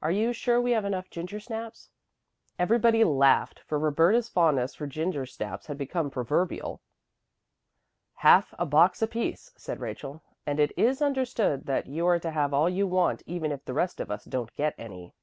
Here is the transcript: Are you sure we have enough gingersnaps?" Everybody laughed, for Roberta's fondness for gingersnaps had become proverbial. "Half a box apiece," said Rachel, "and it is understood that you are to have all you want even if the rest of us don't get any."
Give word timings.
Are 0.00 0.12
you 0.12 0.32
sure 0.32 0.60
we 0.60 0.70
have 0.70 0.84
enough 0.84 1.10
gingersnaps?" 1.10 1.88
Everybody 2.56 3.02
laughed, 3.02 3.58
for 3.66 3.80
Roberta's 3.80 4.28
fondness 4.28 4.76
for 4.76 4.86
gingersnaps 4.86 5.66
had 5.66 5.76
become 5.76 6.08
proverbial. 6.08 6.80
"Half 8.14 8.54
a 8.60 8.64
box 8.64 9.02
apiece," 9.02 9.50
said 9.56 9.80
Rachel, 9.80 10.22
"and 10.46 10.60
it 10.60 10.70
is 10.78 11.02
understood 11.02 11.66
that 11.66 11.88
you 11.88 12.06
are 12.06 12.20
to 12.20 12.30
have 12.30 12.54
all 12.54 12.70
you 12.70 12.86
want 12.86 13.24
even 13.26 13.50
if 13.50 13.64
the 13.64 13.74
rest 13.74 13.98
of 13.98 14.08
us 14.08 14.24
don't 14.24 14.54
get 14.54 14.76
any." 14.78 15.16